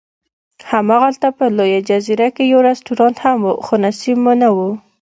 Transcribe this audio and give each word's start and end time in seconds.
هماغلته 0.71 1.27
په 1.37 1.45
لویه 1.57 1.81
جزیره 1.89 2.27
کې 2.35 2.43
یو 2.53 2.59
رستورانت 2.69 3.17
هم 3.25 3.39
و، 3.45 3.51
خو 3.65 3.73
نصیب 3.85 4.17
مو 4.23 4.33
نه 4.41 4.49
و. 4.55 4.57